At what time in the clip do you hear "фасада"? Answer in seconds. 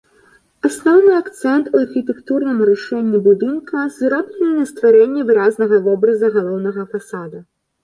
6.97-7.47